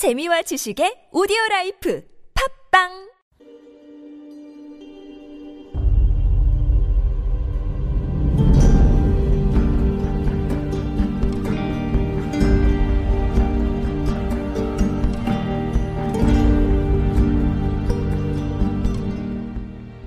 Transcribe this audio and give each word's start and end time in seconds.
재미와 0.00 0.40
지식의 0.40 1.12
오디오 1.12 1.36
라이프 1.50 2.02
팝빵 2.32 2.88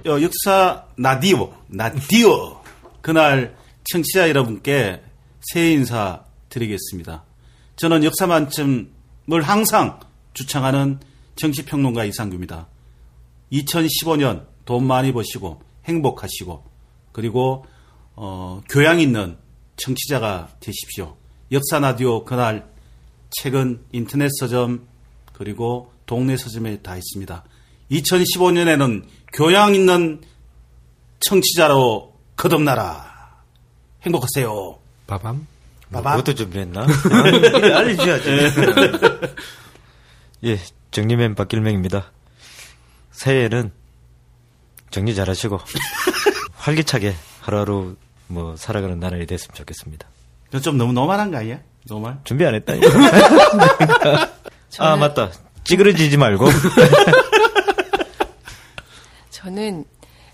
어, 0.07 0.21
역사 0.23 0.88
나디오, 0.96 1.54
나디오. 1.68 2.60
그날 3.04 3.55
청취자 3.84 4.30
여러분께 4.30 5.04
새해 5.41 5.73
인사 5.73 6.25
드리겠습니다. 6.50 7.23
저는 7.75 8.04
역사 8.04 8.25
만점 8.25 9.03
을 9.32 9.42
항상 9.42 10.02
주창하는 10.34 11.00
정치평론가 11.38 12.04
이상규입니다. 12.05 12.68
2015년 13.54 14.46
돈 14.66 14.86
많이 14.86 15.13
버시고 15.13 15.62
행복하시고 15.86 16.63
그리고 17.13 17.66
어, 18.16 18.62
교양 18.70 18.99
있는 18.99 19.38
청취자가 19.77 20.49
되십시오. 20.59 21.16
역사 21.52 21.80
라디오 21.80 22.26
그날 22.26 22.70
책은 23.41 23.86
인터넷 23.94 24.30
서점 24.40 24.88
그리고 25.32 25.94
동네 26.05 26.35
서점에 26.35 26.82
다 26.82 26.98
있습니다. 26.98 27.44
2015년에는 27.91 29.05
교양 29.34 29.74
있는 29.74 30.21
청취자로 31.21 32.13
거듭나라. 32.35 33.41
행복하세요. 34.02 34.80
빠밤. 35.08 35.48
빠밤. 35.94 36.18
그것도 36.18 36.36
준비했나? 36.36 36.86
알려줘야지. 37.78 38.30
예, 40.46 40.60
정리맨 40.92 41.36
박길명입니다. 41.36 42.12
새해에는 43.12 43.72
정리 44.91 45.16
잘하시고 45.16 45.60
활기차게 46.55 47.16
하루하루 47.41 47.96
뭐 48.27 48.55
살아가는 48.58 49.00
나날이 49.00 49.26
됐으면 49.26 49.55
좋겠습니다. 49.55 50.08
이거 50.50 50.60
좀 50.60 50.77
너무 50.77 50.94
normal한 50.93 51.32
거 51.32 51.38
아니야? 51.38 51.60
normal? 51.88 52.18
준비 52.24 52.46
안 52.46 52.55
했다. 52.55 52.74
아 54.80 54.96
맞다. 54.96 55.32
찌그러지지 55.63 56.18
말고. 56.18 56.46
저는 59.30 59.85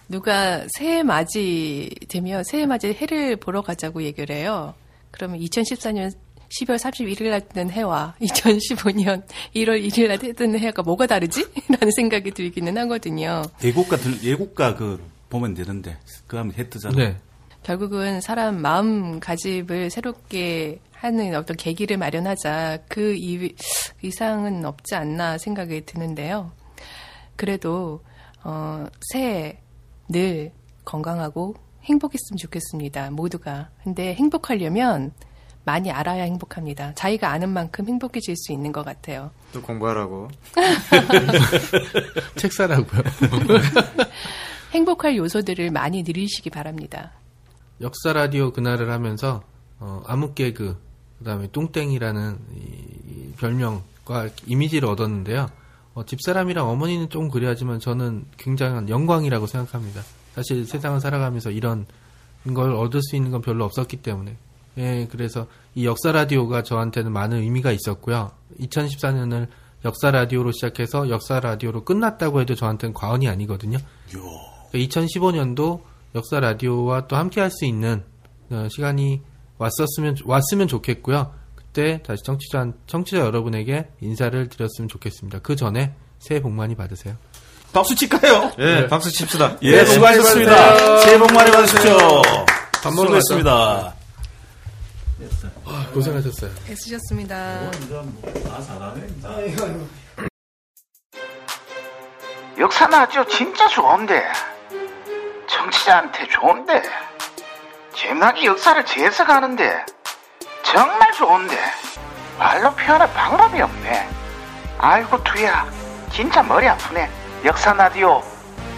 누가 0.08 0.62
새해 0.78 1.04
맞이 1.04 1.90
되면 2.08 2.44
새해 2.44 2.66
맞이 2.66 2.94
해를 2.94 3.36
보러 3.38 3.62
가자고 3.62 4.04
얘기를 4.04 4.36
해요. 4.36 4.74
그러면 5.12 5.40
2014년 5.40 6.12
12월 6.50 6.78
31일 6.78 7.30
날 7.30 7.48
뜨는 7.48 7.70
해와 7.70 8.16
2015년 8.22 9.24
1월 9.56 9.84
1일 9.88 10.08
날 10.08 10.18
뜨는 10.18 10.60
해가 10.60 10.82
뭐가 10.82 11.06
다르지? 11.06 11.46
라는 11.70 11.92
생각이 11.92 12.32
들기는 12.32 12.78
하거든요. 12.78 13.44
예고가 13.64 13.98
들, 13.98 14.24
예고가 14.24 14.76
그 14.76 15.00
보면 15.30 15.54
되는데 15.54 15.98
그 16.28 16.38
하면 16.38 16.54
해 16.58 16.70
뜨잖아. 16.70 16.96
네. 16.96 17.18
결국은 17.64 18.22
사람 18.22 18.62
마음가짐을 18.62 19.90
새롭게 19.90 20.80
하는 20.94 21.36
어떤 21.36 21.56
계기를 21.56 21.98
마련하자 21.98 22.80
그 22.90 23.16
이, 23.16 23.54
이상은 24.02 24.66
없지 24.66 24.96
않나 24.96 25.38
생각이 25.38 25.86
드는데요. 25.86 26.52
그래도 27.36 28.02
어, 28.44 28.86
새해 29.12 29.60
늘 30.10 30.52
건강하고 30.84 31.56
행복했으면 31.90 32.38
좋겠습니다. 32.38 33.12
모두가. 33.12 33.70
근데 33.84 34.14
행복하려면 34.14 35.12
많이 35.66 35.92
알아야 35.92 36.24
행복합니다. 36.24 36.94
자기가 36.96 37.30
아는 37.30 37.50
만큼 37.50 37.88
행복해질 37.88 38.36
수 38.38 38.52
있는 38.52 38.72
것 38.72 38.84
같아요. 38.86 39.32
또 39.52 39.62
공부하라고. 39.62 40.30
책 42.38 42.54
사라고요. 42.54 43.02
행복할 44.74 45.18
요소들을 45.18 45.72
많이 45.72 46.04
누리시기 46.04 46.50
바랍니다. 46.50 47.12
역사 47.82 48.14
라디오 48.14 48.52
그날을 48.52 48.92
하면서 48.92 49.44
어, 49.80 50.04
암흑 50.06 50.36
개그 50.36 50.78
그다음에 51.20 51.48
뚱땡이라는 51.48 52.40
이, 52.56 52.60
이 52.60 53.34
별명과 53.38 54.30
이미지를 54.46 54.88
얻었는데요. 54.90 55.50
어, 55.94 56.06
집사람이랑 56.06 56.68
어머니는 56.70 57.10
좀 57.10 57.30
그래야지만 57.30 57.80
저는 57.80 58.26
굉장한 58.38 58.90
영광이라고 58.90 59.48
생각합니다. 59.48 60.02
사실 60.36 60.66
세상을 60.66 61.00
살아가면서 61.00 61.52
이런 61.52 61.86
걸 62.54 62.74
얻을 62.74 63.02
수 63.02 63.16
있는 63.16 63.32
건 63.32 63.42
별로 63.42 63.66
없었기 63.66 63.98
때문에. 63.98 64.38
예, 64.78 65.08
그래서 65.12 65.48
이 65.76 65.86
역사 65.86 66.12
라디오가 66.12 66.64
저한테는 66.64 67.12
많은 67.12 67.40
의미가 67.40 67.72
있었고요. 67.72 68.32
2014년을 68.62 69.48
역사 69.84 70.12
라디오로 70.12 70.52
시작해서 70.52 71.10
역사 71.10 71.40
라디오로 71.40 71.84
끝났다고 71.84 72.42
해도 72.42 72.56
저한테는 72.56 72.94
과언이 72.94 73.28
아니거든요. 73.28 73.78
2015년도 74.74 75.82
역사 76.16 76.40
라디오와 76.40 77.08
또 77.08 77.16
함께 77.16 77.42
할 77.42 77.50
수 77.52 77.66
있는 77.66 78.04
어, 78.52 78.68
시간이 78.70 79.22
왔었으면 79.58 80.18
왔으면 80.26 80.68
좋겠고요. 80.68 81.34
그때 81.72 82.02
다시 82.02 82.24
청취자 82.24 82.66
청취자 82.88 83.20
여러분에게 83.20 83.90
인사를 84.02 84.50
드렸으면 84.50 84.88
좋겠습니다. 84.88 85.40
그 85.40 85.56
전에 85.56 85.94
새해 86.18 86.42
복 86.42 86.52
많이 86.52 86.76
받으세요. 86.76 87.16
박수 87.72 87.96
칠까요? 87.96 88.52
예, 88.58 88.88
박수 88.88 89.12
칩시다. 89.12 89.58
예, 89.62 89.86
수고하셨습니다. 89.86 90.98
새해 91.02 91.20
복 91.20 91.32
많이 91.32 91.52
받으십시오. 91.52 91.98
밥 92.84 92.94
먹으러. 92.96 93.20
아, 95.66 95.88
고생하셨어요. 95.94 96.52
애쓰셨습니다. 96.70 97.72
역사는 102.58 102.98
아주 102.98 103.24
진짜 103.30 103.68
좋은데 103.68 104.24
정치자한테 105.48 106.28
좋은데 106.30 106.82
재미나게 107.96 108.46
역사를 108.46 108.84
재해석하는데 108.86 109.86
정말 110.72 111.12
좋은데. 111.14 111.58
말로 112.38 112.72
표현할 112.76 113.12
방법이 113.14 113.60
없네. 113.60 114.08
아이고 114.78 115.22
두야. 115.24 115.66
진짜 116.12 116.44
머리 116.44 116.68
아프네. 116.68 117.10
역사 117.44 117.74
라디오. 117.74 118.22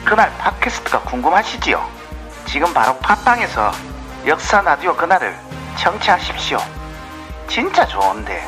그날 0.06 0.32
팟캐스트가 0.38 1.02
궁금하시지요? 1.02 1.86
지금 2.46 2.74
바로 2.74 2.98
팟빵에서 3.00 3.72
역사 4.26 4.62
라디오 4.62 4.96
그날을 4.96 5.38
청취하십시오. 5.78 6.60
진짜 7.50 7.86
좋은데 7.86 8.48